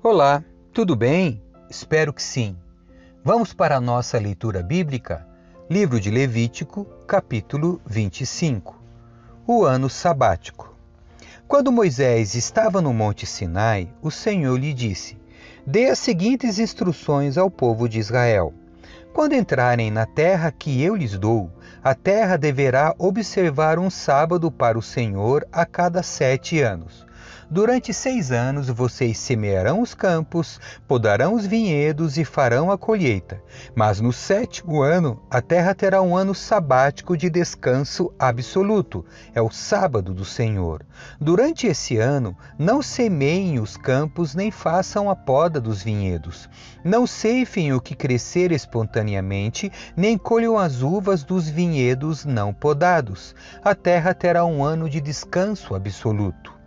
[0.00, 1.42] Olá, tudo bem?
[1.68, 2.56] Espero que sim.
[3.24, 5.26] Vamos para a nossa leitura bíblica?
[5.68, 8.80] Livro de Levítico, capítulo 25.
[9.44, 10.72] O ano sabático.
[11.48, 15.18] Quando Moisés estava no Monte Sinai, o Senhor lhe disse:
[15.66, 18.54] Dê as seguintes instruções ao povo de Israel.
[19.12, 21.50] Quando entrarem na terra que eu lhes dou,
[21.82, 27.07] a terra deverá observar um sábado para o Senhor a cada sete anos.
[27.50, 33.42] Durante seis anos vocês semearão os campos, podarão os vinhedos e farão a colheita.
[33.74, 39.02] Mas no sétimo ano, a terra terá um ano sabático de descanso absoluto.
[39.34, 40.84] É o sábado do Senhor.
[41.18, 46.50] Durante esse ano, não semeiem os campos nem façam a poda dos vinhedos.
[46.84, 53.34] Não ceifem o que crescer espontaneamente, nem colham as uvas dos vinhedos não podados.
[53.64, 56.57] A terra terá um ano de descanso absoluto.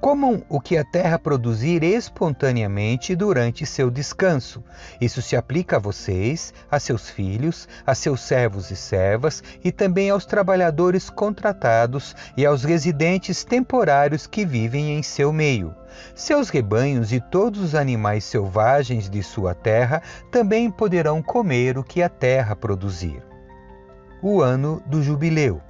[0.00, 4.62] Comam o que a terra produzir espontaneamente durante seu descanso.
[5.00, 10.08] Isso se aplica a vocês, a seus filhos, a seus servos e servas e também
[10.08, 15.74] aos trabalhadores contratados e aos residentes temporários que vivem em seu meio.
[16.14, 22.04] Seus rebanhos e todos os animais selvagens de sua terra também poderão comer o que
[22.04, 23.20] a terra produzir.
[24.22, 25.60] O ano do jubileu.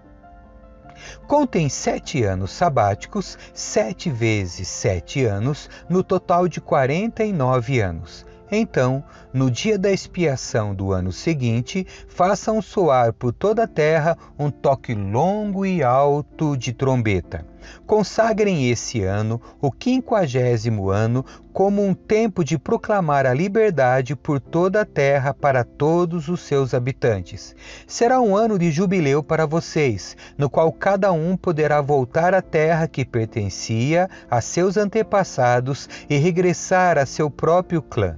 [1.26, 8.26] Contem sete anos sabáticos, sete vezes sete anos, no total de quarenta e nove anos.
[8.50, 14.50] Então, no dia da expiação do ano seguinte, façam soar por toda a terra um
[14.50, 17.44] toque longo e alto de trombeta.
[17.86, 24.82] Consagrem esse ano, o quinquagésimo ano, como um tempo de proclamar a liberdade por toda
[24.82, 27.54] a terra para todos os seus habitantes.
[27.86, 32.86] Será um ano de jubileu para vocês, no qual cada um poderá voltar à terra
[32.86, 38.16] que pertencia a seus antepassados e regressar a seu próprio clã.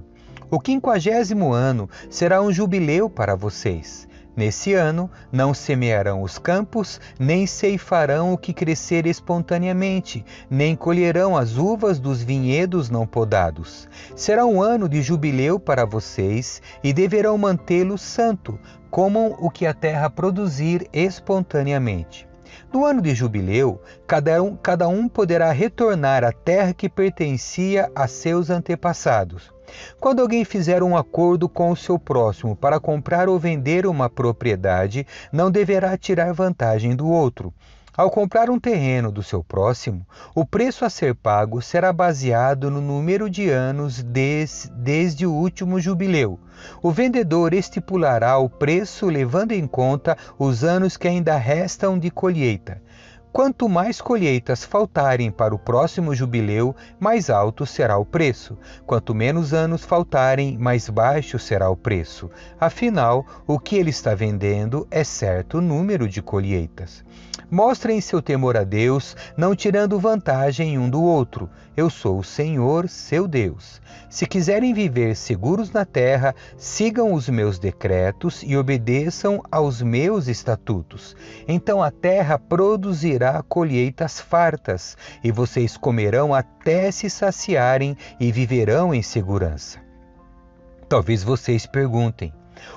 [0.49, 4.10] O quinquagésimo ano será um jubileu para vocês.
[4.35, 11.57] Nesse ano, não semearão os campos, nem ceifarão o que crescer espontaneamente, nem colherão as
[11.57, 13.89] uvas dos vinhedos não podados.
[14.15, 18.57] Será um ano de jubileu para vocês e deverão mantê-lo santo,
[18.89, 22.30] comam o que a terra produzir espontaneamente.
[22.71, 28.07] No ano de jubileu, cada um, cada um poderá retornar à terra que pertencia a
[28.07, 29.51] seus antepassados.
[29.99, 35.07] Quando alguém fizer um acordo com o seu próximo para comprar ou vender uma propriedade,
[35.31, 37.53] não deverá tirar vantagem do outro.
[37.95, 42.79] Ao comprar um terreno do seu próximo, o preço a ser pago será baseado no
[42.79, 46.39] número de anos des, desde o último jubileu.
[46.81, 52.81] O vendedor estipulará o preço levando em conta os anos que ainda restam de colheita.
[53.31, 58.57] Quanto mais colheitas faltarem para o próximo jubileu, mais alto será o preço.
[58.85, 62.29] Quanto menos anos faltarem, mais baixo será o preço.
[62.59, 67.05] Afinal, o que ele está vendendo é certo número de colheitas.
[67.49, 71.49] Mostrem seu temor a Deus, não tirando vantagem um do outro.
[71.75, 73.81] Eu sou o Senhor, seu Deus.
[74.09, 81.15] Se quiserem viver seguros na terra, sigam os meus decretos e obedeçam aos meus estatutos.
[81.45, 89.01] Então a terra produzirá colheitas fartas, e vocês comerão até se saciarem e viverão em
[89.01, 89.79] segurança.
[90.89, 92.33] Talvez vocês perguntem: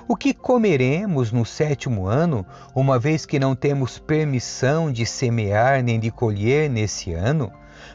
[0.07, 5.99] o que comeremos no sétimo ano, uma vez que não temos permissão de semear nem
[5.99, 7.53] de colher nesse ano?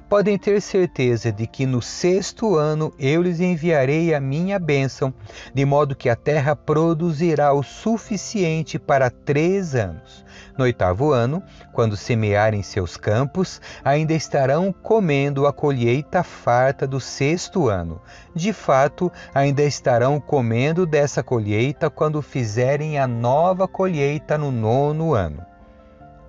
[0.07, 5.13] Podem ter certeza de que no sexto ano eu lhes enviarei a minha bênção,
[5.53, 10.25] de modo que a terra produzirá o suficiente para três anos.
[10.57, 11.41] No oitavo ano,
[11.71, 18.01] quando semearem seus campos, ainda estarão comendo a colheita farta do sexto ano.
[18.35, 25.45] De fato, ainda estarão comendo dessa colheita quando fizerem a nova colheita no nono ano.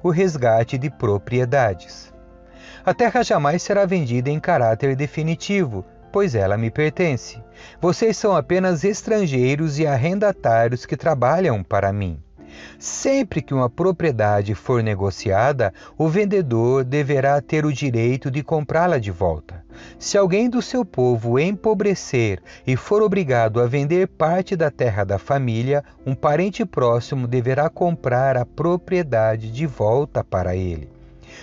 [0.02, 2.12] O resgate de propriedades.
[2.84, 7.42] A terra jamais será vendida em caráter definitivo, pois ela me pertence.
[7.80, 12.18] Vocês são apenas estrangeiros e arrendatários que trabalham para mim.
[12.78, 19.10] Sempre que uma propriedade for negociada, o vendedor deverá ter o direito de comprá-la de
[19.10, 19.64] volta.
[19.98, 25.18] Se alguém do seu povo empobrecer e for obrigado a vender parte da terra da
[25.18, 30.99] família, um parente próximo deverá comprar a propriedade de volta para ele.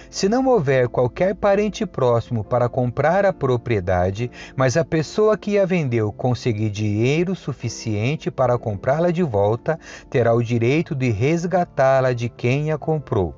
[0.10, 5.66] Se não houver qualquer parente próximo para comprar a propriedade, mas a pessoa que a
[5.66, 9.78] vendeu conseguir dinheiro suficiente para comprá-la de volta,
[10.10, 13.36] terá o direito de resgatá-la de quem a comprou.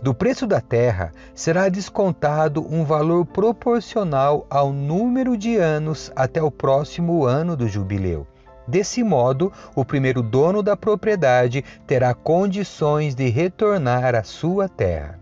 [0.00, 6.50] Do preço da terra será descontado um valor proporcional ao número de anos até o
[6.50, 8.26] próximo ano do jubileu.
[8.66, 15.21] Desse modo, o primeiro dono da propriedade terá condições de retornar à sua terra.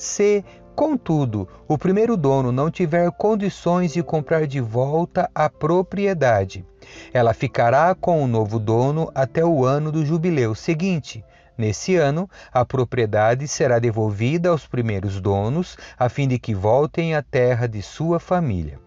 [0.00, 0.42] Se,
[0.74, 6.64] contudo, o primeiro dono não tiver condições de comprar de volta a propriedade,
[7.12, 11.22] ela ficará com o novo dono até o ano do jubileu seguinte.
[11.58, 17.22] Nesse ano, a propriedade será devolvida aos primeiros donos, a fim de que voltem à
[17.22, 18.78] terra de sua família.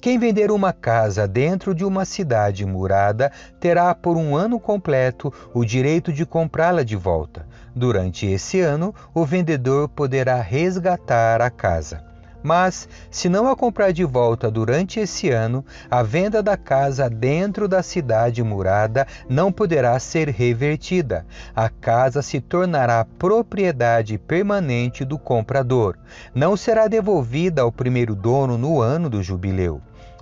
[0.00, 5.64] Quem vender uma casa dentro de uma cidade murada terá por um ano completo o
[5.64, 7.47] direito de comprá-la de volta.
[7.78, 12.02] Durante esse ano, o vendedor poderá resgatar a casa.
[12.42, 17.68] Mas, se não a comprar de volta durante esse ano, a venda da casa dentro
[17.68, 21.24] da cidade murada não poderá ser revertida.
[21.54, 25.96] A casa se tornará propriedade permanente do comprador.
[26.34, 29.80] Não será devolvida ao primeiro dono no ano do jubileu.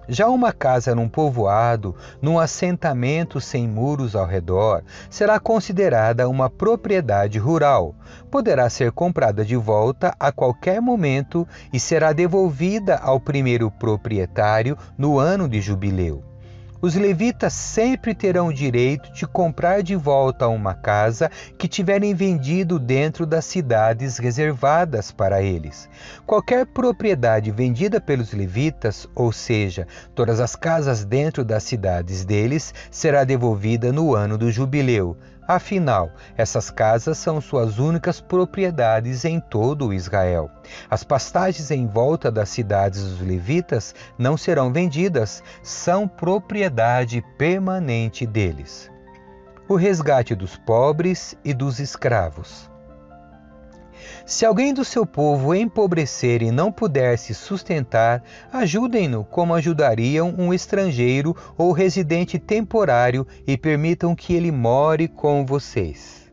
[0.08, 7.38] Já uma casa num povoado, num assentamento sem muros ao redor, será considerada uma propriedade
[7.38, 7.94] rural.
[8.30, 15.18] Poderá ser comprada de volta a qualquer momento e será devolvida ao primeiro proprietário no
[15.18, 16.35] ano de jubileu.
[16.80, 22.78] Os levitas sempre terão o direito de comprar de volta uma casa que tiverem vendido
[22.78, 25.88] dentro das cidades reservadas para eles.
[26.26, 33.24] Qualquer propriedade vendida pelos levitas, ou seja, todas as casas dentro das cidades deles, será
[33.24, 35.16] devolvida no ano do jubileu.
[35.48, 40.50] Afinal, essas casas são suas únicas propriedades em todo Israel.
[40.90, 48.90] As pastagens em volta das cidades dos levitas não serão vendidas, são propriedade permanente deles.
[49.68, 52.68] O resgate dos pobres e dos escravos.
[54.26, 60.52] Se alguém do seu povo empobrecer e não puder se sustentar, ajudem-no como ajudariam um
[60.52, 66.28] estrangeiro ou residente temporário e permitam que ele more com vocês.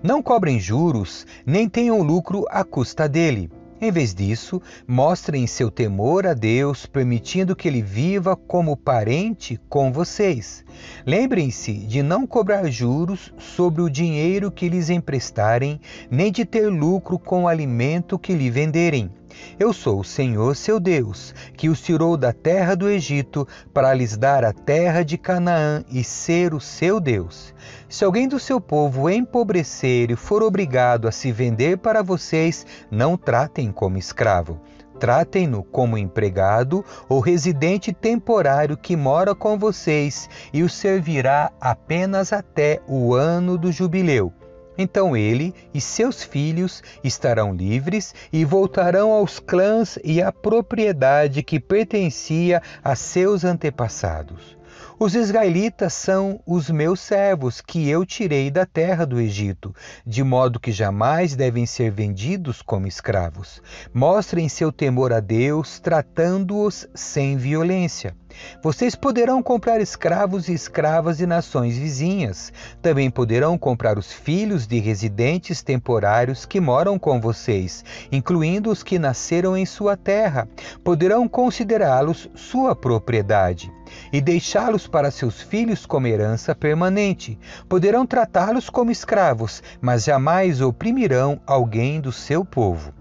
[0.00, 3.50] Não cobrem juros, nem tenham lucro à custa dele.
[3.78, 9.92] Em vez disso, mostrem seu temor a Deus, permitindo que ele viva como parente com
[9.92, 10.64] vocês.
[11.04, 15.78] Lembrem-se de não cobrar juros sobre o dinheiro que lhes emprestarem,
[16.10, 19.10] nem de ter lucro com o alimento que lhe venderem.
[19.58, 24.16] Eu sou o Senhor seu Deus, que os tirou da terra do Egito para lhes
[24.16, 27.54] dar a terra de Canaã e ser o seu Deus.
[27.88, 33.16] Se alguém do seu povo empobrecer e for obrigado a se vender para vocês, não
[33.16, 34.60] tratem como escravo.
[34.98, 42.80] Tratem-no como empregado ou residente temporário que mora com vocês e o servirá apenas até
[42.88, 44.32] o ano do jubileu.
[44.78, 51.58] Então ele e seus filhos estarão livres e voltarão aos clãs e à propriedade que
[51.58, 54.56] pertencia a seus antepassados.
[54.98, 59.74] Os israelitas são os meus servos que eu tirei da terra do Egito,
[60.06, 63.60] de modo que jamais devem ser vendidos como escravos.
[63.92, 68.16] Mostrem seu temor a Deus, tratando-os sem violência.
[68.62, 72.50] Vocês poderão comprar escravos e escravas de nações vizinhas.
[72.80, 78.98] Também poderão comprar os filhos de residentes temporários que moram com vocês, incluindo os que
[78.98, 80.48] nasceram em sua terra.
[80.82, 83.70] Poderão considerá-los sua propriedade
[84.12, 87.38] e deixá-los para seus filhos como herança permanente.
[87.68, 92.92] Poderão tratá-los como escravos, mas jamais oprimirão alguém do seu povo.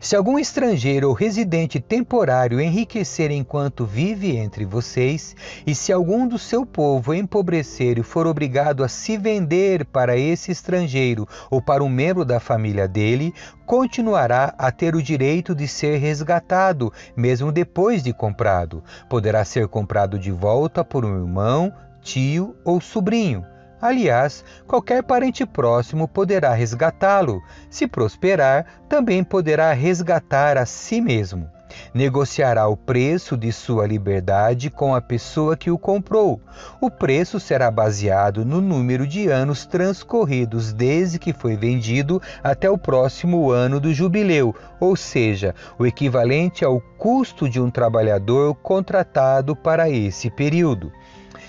[0.00, 5.34] Se algum estrangeiro ou residente temporário enriquecer enquanto vive entre vocês,
[5.66, 10.50] e se algum do seu povo empobrecer e for obrigado a se vender para esse
[10.50, 15.98] estrangeiro ou para um membro da família dele, continuará a ter o direito de ser
[15.98, 18.82] resgatado, mesmo depois de comprado.
[19.08, 23.44] Poderá ser comprado de volta por um irmão, tio ou sobrinho
[23.80, 27.42] Aliás, qualquer parente próximo poderá resgatá-lo.
[27.68, 31.50] Se prosperar, também poderá resgatar a si mesmo.
[31.92, 36.40] Negociará o preço de sua liberdade com a pessoa que o comprou.
[36.80, 42.78] O preço será baseado no número de anos transcorridos desde que foi vendido até o
[42.78, 49.90] próximo ano do jubileu, ou seja, o equivalente ao custo de um trabalhador contratado para
[49.90, 50.92] esse período.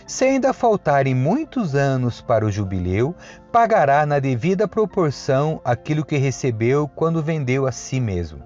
[0.07, 3.13] Se ainda faltarem muitos anos para o jubileu,
[3.51, 8.41] pagará na devida proporção aquilo que recebeu quando vendeu a si mesmo.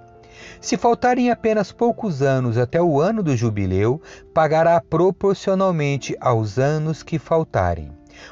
[0.60, 4.02] Se faltarem apenas poucos anos até o ano do jubileu,
[4.34, 7.92] pagará proporcionalmente aos anos que faltarem.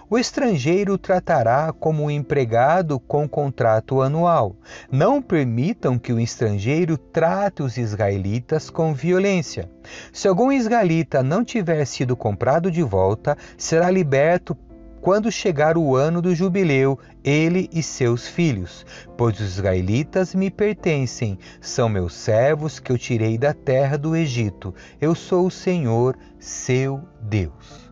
[0.09, 4.55] O estrangeiro tratará como um empregado com contrato anual.
[4.91, 9.69] Não permitam que o estrangeiro trate os israelitas com violência.
[10.11, 14.57] Se algum israelita não tiver sido comprado de volta, será liberto
[15.01, 18.85] quando chegar o ano do jubileu, ele e seus filhos,
[19.17, 24.73] pois os israelitas me pertencem, são meus servos que eu tirei da terra do Egito.
[24.99, 27.89] Eu sou o Senhor, seu Deus.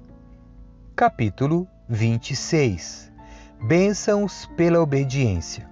[0.96, 3.10] Capítulo 26
[3.64, 5.66] Bênçãos pela obediência.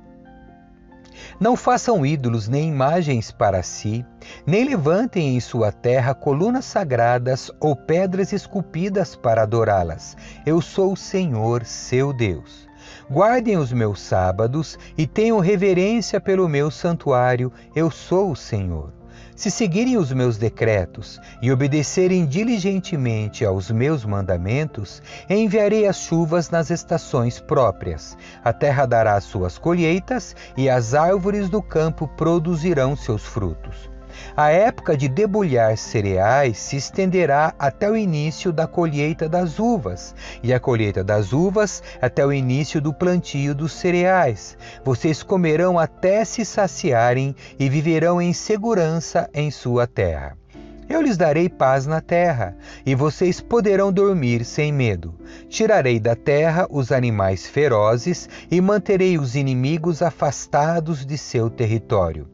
[1.39, 4.05] Não façam ídolos nem imagens para si,
[4.47, 10.15] nem levantem em sua terra colunas sagradas ou pedras esculpidas para adorá-las.
[10.45, 12.65] Eu sou o Senhor, seu Deus.
[13.11, 17.51] Guardem os meus sábados e tenham reverência pelo meu santuário.
[17.75, 18.93] Eu sou o Senhor.
[19.35, 26.69] Se seguirem os meus decretos e obedecerem diligentemente aos meus mandamentos, enviarei as chuvas nas
[26.69, 28.17] estações próprias.
[28.43, 33.94] A terra dará suas colheitas e as árvores do campo produzirão seus frutos.
[34.35, 40.53] A época de debulhar cereais se estenderá até o início da colheita das uvas, e
[40.53, 44.57] a colheita das uvas até o início do plantio dos cereais.
[44.83, 50.37] Vocês comerão até se saciarem e viverão em segurança em sua terra.
[50.87, 52.55] Eu lhes darei paz na terra,
[52.85, 55.15] e vocês poderão dormir sem medo.
[55.49, 62.27] Tirarei da terra os animais ferozes e manterei os inimigos afastados de seu território.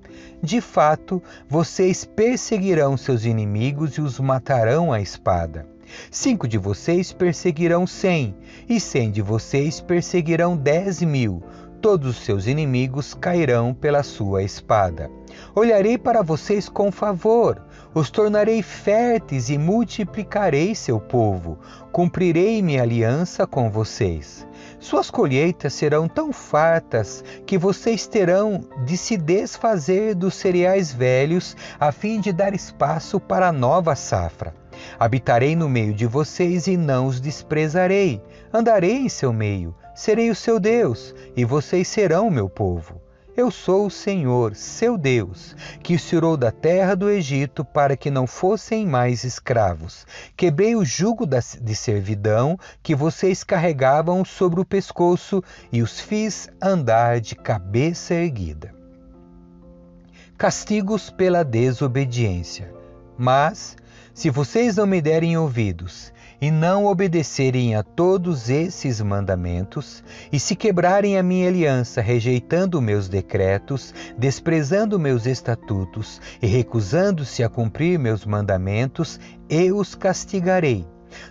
[0.43, 5.67] De fato, vocês perseguirão seus inimigos e os matarão à espada.
[6.09, 8.35] Cinco de vocês perseguirão cem,
[8.67, 11.43] e cem de vocês perseguirão dez mil.
[11.79, 15.11] Todos os seus inimigos cairão pela sua espada.
[15.55, 21.59] Olharei para vocês com favor, os tornarei férteis e multiplicarei seu povo.
[21.91, 24.47] Cumprirei minha aliança com vocês.
[24.81, 31.91] Suas colheitas serão tão fartas que vocês terão de se desfazer dos cereais velhos a
[31.91, 34.55] fim de dar espaço para a nova safra.
[34.99, 38.19] Habitarei no meio de vocês e não os desprezarei.
[38.51, 42.99] Andarei em seu meio, serei o seu Deus, e vocês serão meu povo.
[43.35, 48.11] Eu sou o Senhor, seu Deus, que os tirou da terra do Egito para que
[48.11, 50.05] não fossem mais escravos.
[50.35, 57.21] Quebrei o jugo de servidão que vocês carregavam sobre o pescoço e os fiz andar
[57.21, 58.75] de cabeça erguida.
[60.37, 62.73] Castigos pela desobediência.
[63.17, 63.77] Mas,
[64.13, 66.11] se vocês não me derem ouvidos
[66.41, 73.07] e não obedecerem a todos esses mandamentos, e se quebrarem a minha aliança, rejeitando meus
[73.07, 80.85] decretos, desprezando meus estatutos e recusando-se a cumprir meus mandamentos, eu os castigarei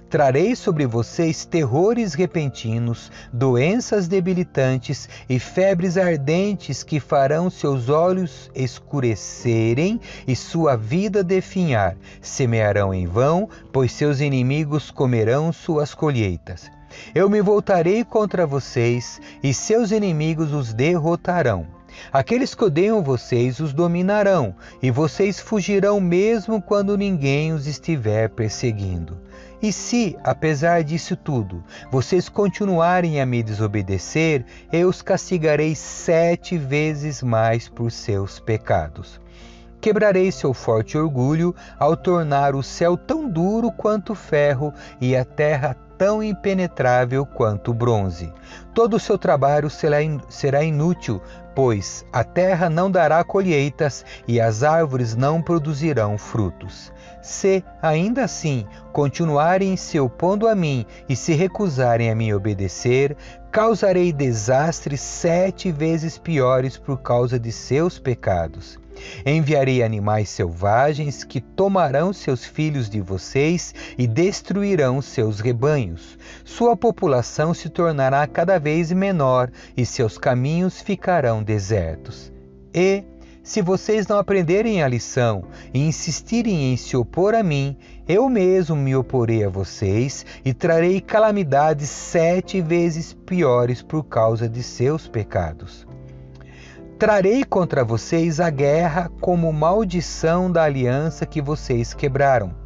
[0.08, 10.00] Trarei sobre vocês terrores repentinos, doenças debilitantes e febres ardentes que farão seus olhos escurecerem
[10.26, 11.96] e sua vida definhar.
[12.20, 16.70] Semearão em vão, pois seus inimigos comerão suas colheitas.
[17.14, 21.66] Eu me voltarei contra vocês e seus inimigos os derrotarão.
[22.12, 29.18] Aqueles que odeiam vocês os dominarão, e vocês fugirão mesmo quando ninguém os estiver perseguindo.
[29.62, 37.22] E se, apesar disso tudo, vocês continuarem a me desobedecer, eu os castigarei sete vezes
[37.22, 39.20] mais por seus pecados.
[39.78, 45.74] Quebrarei seu forte orgulho ao tornar o céu tão duro quanto ferro e a terra
[45.96, 48.32] tão impenetrável quanto bronze.
[48.74, 51.20] Todo o seu trabalho será inútil,
[51.54, 56.92] pois a terra não dará colheitas e as árvores não produzirão frutos.
[57.20, 63.14] Se, ainda assim, continuarem se opondo a mim e se recusarem a me obedecer,
[63.50, 68.79] causarei desastres sete vezes piores por causa de seus pecados.
[69.24, 76.18] Enviarei animais selvagens que tomarão seus filhos de vocês e destruirão seus rebanhos.
[76.44, 82.32] Sua população se tornará cada vez menor e seus caminhos ficarão desertos.
[82.74, 83.04] E,
[83.42, 87.76] se vocês não aprenderem a lição e insistirem em se opor a mim,
[88.06, 94.62] eu mesmo me oporei a vocês e trarei calamidades sete vezes piores por causa de
[94.62, 95.89] seus pecados.
[97.00, 102.59] Trarei contra vocês a guerra como maldição da aliança que vocês quebraram.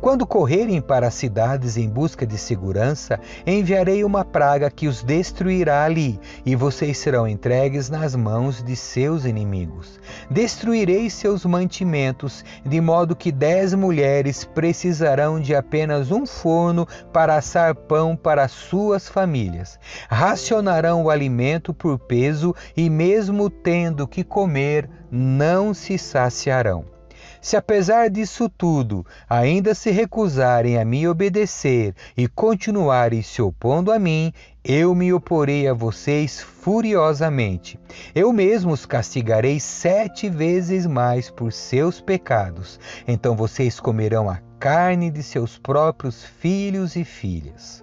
[0.00, 5.84] Quando correrem para as cidades em busca de segurança, enviarei uma praga que os destruirá
[5.84, 10.00] ali, e vocês serão entregues nas mãos de seus inimigos.
[10.30, 17.74] Destruirei seus mantimentos, de modo que dez mulheres precisarão de apenas um forno para assar
[17.74, 19.78] pão para suas famílias.
[20.08, 26.99] Racionarão o alimento por peso e, mesmo tendo que comer, não se saciarão.
[27.40, 33.98] Se apesar disso tudo ainda se recusarem a me obedecer e continuarem se opondo a
[33.98, 34.32] mim,
[34.62, 37.80] eu me oporei a vocês furiosamente.
[38.14, 42.78] Eu mesmo os castigarei sete vezes mais por seus pecados.
[43.08, 47.82] Então vocês comerão a carne de seus próprios filhos e filhas.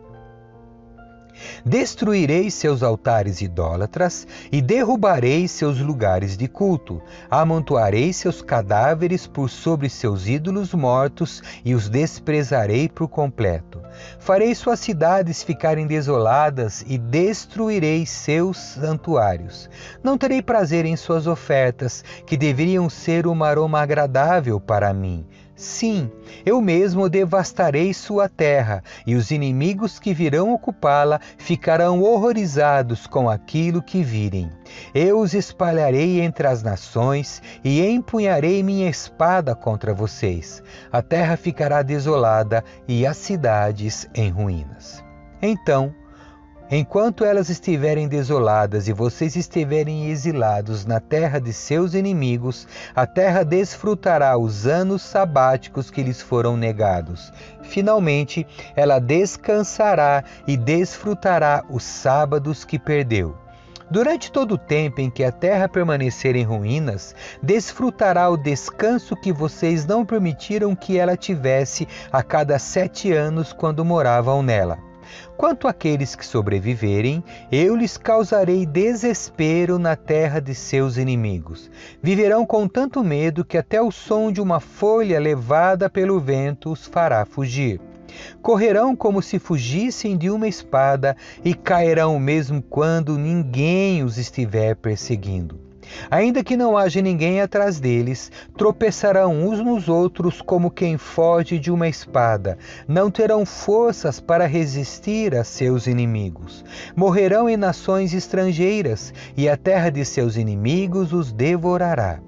[1.66, 7.02] Destruirei seus altares idólatras e derrubarei seus lugares de culto.
[7.30, 13.82] Amontoarei seus cadáveres por sobre seus ídolos mortos e os desprezarei por completo.
[14.20, 19.70] Farei suas cidades ficarem desoladas e destruirei seus santuários.
[20.04, 25.26] Não terei prazer em suas ofertas, que deveriam ser um aroma agradável para mim.
[25.58, 26.12] Sim,
[26.46, 33.82] eu mesmo devastarei sua terra, e os inimigos que virão ocupá-la ficarão horrorizados com aquilo
[33.82, 34.52] que virem.
[34.94, 40.62] Eu os espalharei entre as nações e empunharei minha espada contra vocês.
[40.92, 45.04] A terra ficará desolada e as cidades em ruínas.
[45.42, 45.92] Então,
[46.70, 53.46] Enquanto elas estiverem desoladas e vocês estiverem exilados na terra de seus inimigos, a terra
[53.46, 57.32] desfrutará os anos sabáticos que lhes foram negados.
[57.62, 58.46] Finalmente,
[58.76, 63.38] ela descansará e desfrutará os sábados que perdeu.
[63.90, 69.32] Durante todo o tempo em que a terra permanecer em ruínas, desfrutará o descanso que
[69.32, 74.87] vocês não permitiram que ela tivesse a cada sete anos quando moravam nela.
[75.38, 81.70] Quanto àqueles que sobreviverem, eu lhes causarei desespero na terra de seus inimigos.
[82.02, 86.88] Viverão com tanto medo que até o som de uma folha levada pelo vento os
[86.88, 87.80] fará fugir.
[88.42, 91.16] Correrão como se fugissem de uma espada
[91.46, 95.67] e cairão mesmo quando ninguém os estiver perseguindo.
[96.10, 101.72] Ainda que não haja ninguém atrás deles, tropeçarão uns nos outros como quem foge de
[101.72, 102.58] uma espada.
[102.88, 106.64] Não terão forças para resistir a seus inimigos.
[106.96, 112.20] Morrerão em nações estrangeiras, e a terra de seus inimigos os devorará.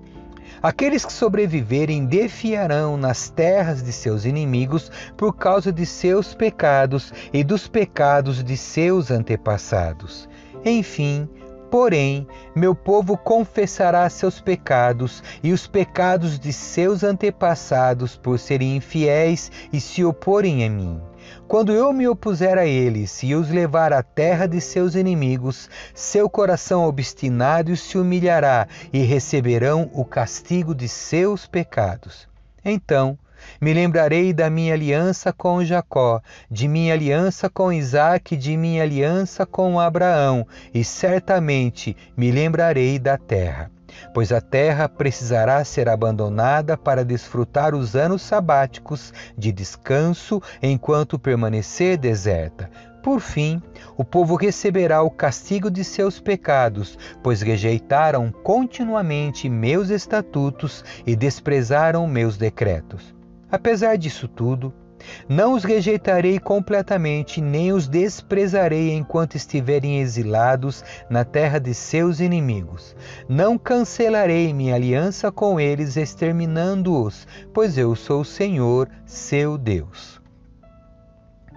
[0.62, 7.46] Aqueles que sobreviverem defiarão nas terras de seus inimigos por causa de seus pecados e
[7.46, 10.28] dos pecados de seus antepassados.
[10.66, 11.30] Enfim,
[11.70, 19.52] Porém, meu povo confessará seus pecados e os pecados de seus antepassados por serem infiéis
[19.72, 21.00] e se oporem a mim.
[21.48, 26.28] Quando eu me opuser a eles e os levar à terra de seus inimigos, seu
[26.28, 32.28] coração obstinado se humilhará e receberão o castigo de seus pecados.
[32.66, 33.18] Então,
[33.60, 39.46] me lembrarei da minha aliança com Jacó, de minha aliança com Isaque, de minha aliança
[39.46, 43.72] com Abraão, e certamente me lembrarei da terra.
[44.14, 51.98] Pois a terra precisará ser abandonada para desfrutar os anos sabáticos de descanso enquanto permanecer
[51.98, 52.70] deserta.
[53.02, 53.62] Por fim,
[53.98, 62.06] o povo receberá o castigo de seus pecados, pois rejeitaram continuamente meus estatutos e desprezaram
[62.08, 63.19] meus decretos.
[63.52, 64.74] Apesar disso tudo,
[65.28, 72.96] não os rejeitarei completamente, nem os desprezarei enquanto estiverem exilados na terra de seus inimigos.
[73.28, 80.19] Não cancelarei minha aliança com eles, exterminando-os, pois eu sou o Senhor, seu Deus.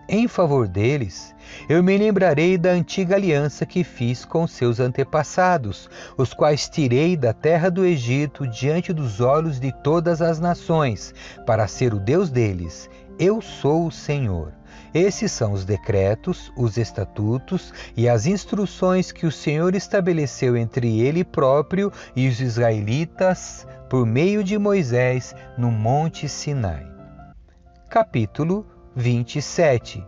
[0.09, 1.35] Em favor deles,
[1.69, 7.33] eu me lembrarei da antiga aliança que fiz com seus antepassados, os quais tirei da
[7.33, 11.15] terra do Egito diante dos olhos de todas as nações,
[11.47, 12.91] para ser o Deus deles.
[13.19, 14.53] Eu sou o Senhor.
[14.93, 21.25] Esses são os decretos, os estatutos e as instruções que o Senhor estabeleceu entre ele
[21.25, 26.87] próprio e os israelitas por meio de Moisés no Monte Sinai.
[27.89, 30.07] Capítulo 27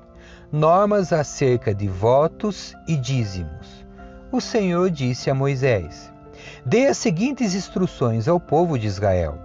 [0.52, 3.84] normas acerca de votos e dízimos.
[4.30, 6.12] O Senhor disse a Moisés:
[6.64, 9.38] Dê as seguintes instruções ao povo de Israel.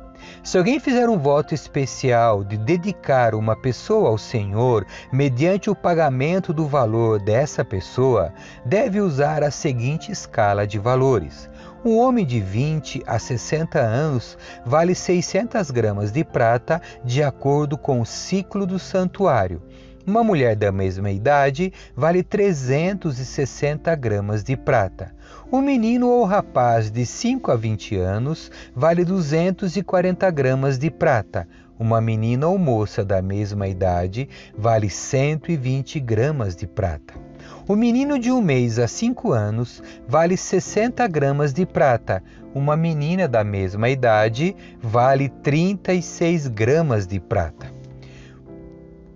[0.44, 6.54] Se alguém fizer um voto especial de dedicar uma pessoa ao Senhor mediante o pagamento
[6.54, 8.34] do valor dessa pessoa,
[8.66, 11.49] deve usar a seguinte escala de valores:
[11.84, 18.02] Um homem de 20 a 60 anos vale 600 gramas de prata, de acordo com
[18.02, 19.62] o ciclo do santuário.
[20.06, 25.16] Uma mulher da mesma idade vale 360 gramas de prata.
[25.50, 31.48] Um menino ou rapaz de 5 a 20 anos vale 240 gramas de prata.
[31.80, 37.29] Uma menina ou moça da mesma idade vale 120 gramas de prata.
[37.70, 42.24] O menino de um mês a cinco anos vale 60 gramas de prata.
[42.52, 47.72] Uma menina da mesma idade vale 36 gramas de prata.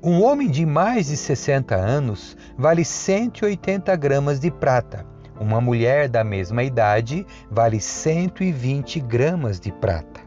[0.03, 5.03] Um homem de mais de 60 anos vale 180 gramas de prata.
[5.39, 10.21] Uma mulher da mesma idade vale 120 gramas de prata.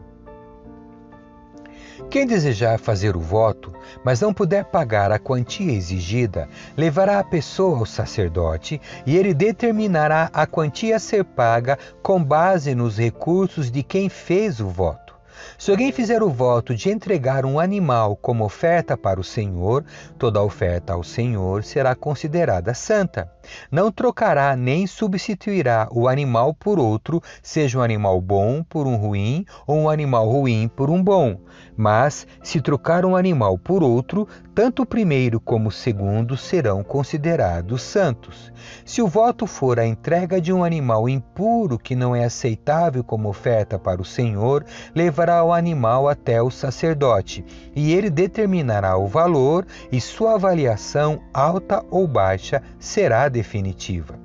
[2.09, 7.79] Quem desejar fazer o voto, mas não puder pagar a quantia exigida, levará a pessoa
[7.79, 13.83] ao sacerdote e ele determinará a quantia a ser paga com base nos recursos de
[13.83, 15.15] quem fez o voto.
[15.57, 19.83] Se alguém fizer o voto de entregar um animal como oferta para o Senhor,
[20.17, 23.29] toda oferta ao Senhor será considerada santa.
[23.71, 29.45] Não trocará nem substituirá o animal por outro, seja um animal bom por um ruim
[29.65, 31.39] ou um animal ruim por um bom.
[31.75, 37.83] Mas, se trocar um animal por outro, tanto o primeiro como o segundo serão considerados
[37.83, 38.51] santos.
[38.83, 43.29] Se o voto for a entrega de um animal impuro que não é aceitável como
[43.29, 49.65] oferta para o Senhor, levará o animal até o sacerdote, e ele determinará o valor,
[49.91, 54.19] e sua avaliação, alta ou baixa, será definitiva.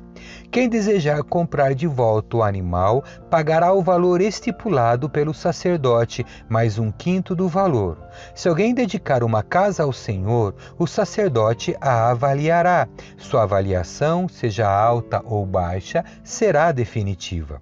[0.50, 6.90] Quem desejar comprar de volta o animal pagará o valor estipulado pelo sacerdote, mais um
[6.90, 7.98] quinto do valor.
[8.34, 12.88] Se alguém dedicar uma casa ao Senhor, o sacerdote a avaliará.
[13.18, 17.60] Sua avaliação, seja alta ou baixa, será definitiva.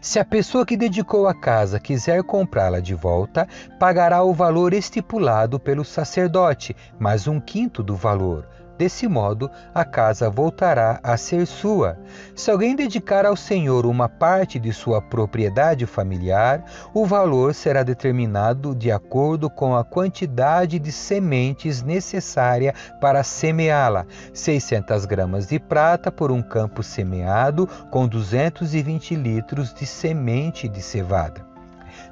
[0.00, 3.46] Se a pessoa que dedicou a casa quiser comprá-la de volta,
[3.78, 8.46] pagará o valor estipulado pelo sacerdote, mais um quinto do valor.
[8.78, 11.98] Desse modo, a casa voltará a ser sua.
[12.36, 16.64] Se alguém dedicar ao Senhor uma parte de sua propriedade familiar,
[16.94, 25.04] o valor será determinado de acordo com a quantidade de sementes necessária para semeá-la: 600
[25.06, 31.44] gramas de prata por um campo semeado com 220 litros de semente de cevada.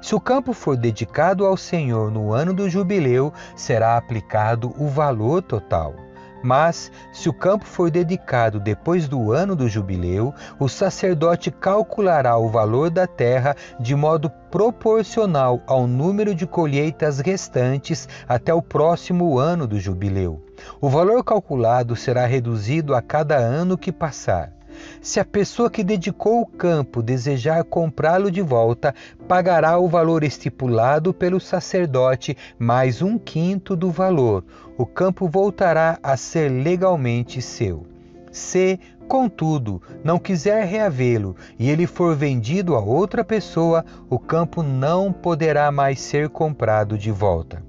[0.01, 5.41] Se o campo for dedicado ao Senhor no ano do jubileu, será aplicado o valor
[5.41, 6.06] total.
[6.43, 12.49] Mas, se o campo for dedicado depois do ano do jubileu, o sacerdote calculará o
[12.49, 19.67] valor da terra de modo proporcional ao número de colheitas restantes até o próximo ano
[19.67, 20.41] do jubileu.
[20.81, 24.56] O valor calculado será reduzido a cada ano que passar.
[25.01, 28.93] Se a pessoa que dedicou o campo desejar comprá-lo de volta,
[29.27, 34.43] pagará o valor estipulado pelo sacerdote mais um quinto do valor.
[34.77, 37.85] O campo voltará a ser legalmente seu.
[38.31, 45.11] Se, contudo, não quiser reavê-lo e ele for vendido a outra pessoa, o campo não
[45.11, 47.66] poderá mais ser comprado de volta.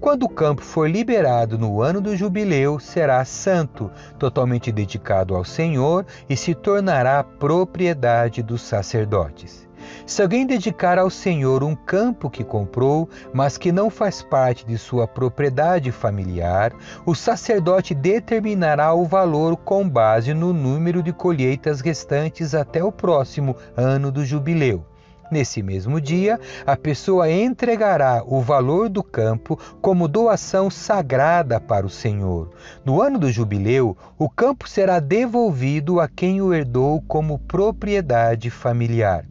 [0.00, 6.06] Quando o campo for liberado no ano do jubileu, será santo, totalmente dedicado ao Senhor
[6.26, 9.68] e se tornará propriedade dos sacerdotes.
[10.06, 14.78] Se alguém dedicar ao Senhor um campo que comprou, mas que não faz parte de
[14.78, 16.72] sua propriedade familiar,
[17.04, 23.54] o sacerdote determinará o valor com base no número de colheitas restantes até o próximo
[23.76, 24.89] ano do jubileu.
[25.30, 31.90] Nesse mesmo dia, a pessoa entregará o valor do campo como doação sagrada para o
[31.90, 32.50] Senhor.
[32.84, 39.24] No ano do jubileu, o campo será devolvido a quem o herdou como propriedade familiar.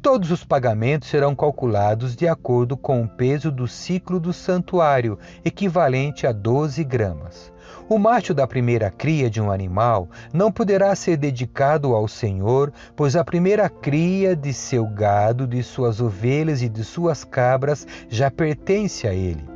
[0.00, 6.26] Todos os pagamentos serão calculados de acordo com o peso do ciclo do santuário, equivalente
[6.26, 7.51] a 12 gramas.
[7.92, 13.14] O macho da primeira cria de um animal não poderá ser dedicado ao Senhor, pois
[13.14, 19.06] a primeira cria de seu gado, de suas ovelhas e de suas cabras já pertence
[19.06, 19.46] a ele.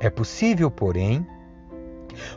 [0.00, 1.24] É possível, porém,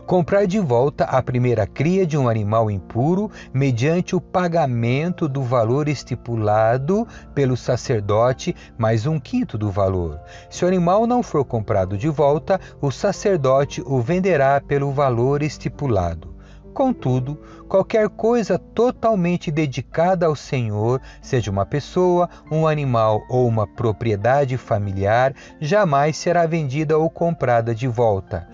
[0.06, 5.88] comprar de volta a primeira cria de um animal impuro mediante o pagamento do valor
[5.88, 10.20] estipulado pelo sacerdote mais um quinto do valor.
[10.50, 16.36] Se o animal não for comprado de volta, o sacerdote o venderá pelo valor estipulado.
[16.76, 24.58] Contudo, qualquer coisa totalmente dedicada ao Senhor, seja uma pessoa, um animal ou uma propriedade
[24.58, 28.46] familiar, jamais será vendida ou comprada de volta.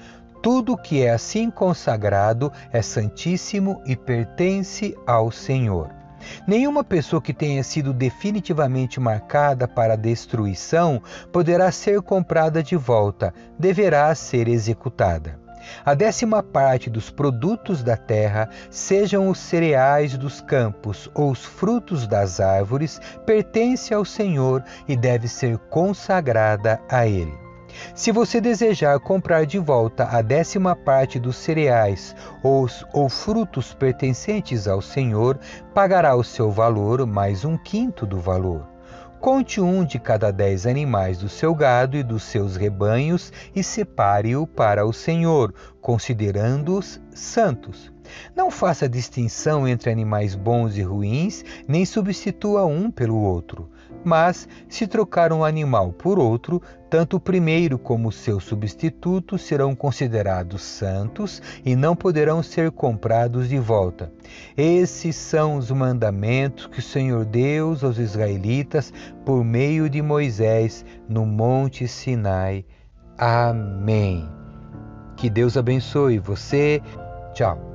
[0.42, 5.88] Tudo que é assim consagrado é santíssimo e pertence ao Senhor.
[6.46, 11.00] Nenhuma pessoa que tenha sido definitivamente marcada para destruição
[11.30, 15.40] poderá ser comprada de volta, deverá ser executada.
[15.84, 22.04] A décima parte dos produtos da terra, sejam os cereais dos campos ou os frutos
[22.04, 27.41] das árvores, pertence ao Senhor e deve ser consagrada a Ele.
[27.94, 34.66] Se você desejar comprar de volta a décima parte dos cereais ou, ou, frutos pertencentes
[34.66, 35.38] ao Senhor,
[35.74, 38.72] pagará o seu valor mais um quinto do valor.
[39.22, 44.48] Conte um de cada dez animais do seu gado e dos seus rebanhos e separe-o
[44.48, 47.92] para o Senhor, considerando-os santos.
[48.34, 53.70] Não faça distinção entre animais bons e ruins, nem substitua um pelo outro.
[54.04, 56.60] Mas, se trocar um animal por outro,
[56.90, 63.48] tanto o primeiro como o seu substituto serão considerados santos e não poderão ser comprados
[63.48, 64.12] de volta.
[64.56, 68.92] Esses são os mandamentos que o Senhor Deus aos israelitas
[69.24, 72.64] por meio de Moisés no Monte Sinai.
[73.16, 74.28] Amém.
[75.16, 76.82] Que Deus abençoe você.
[77.32, 77.71] Tchau.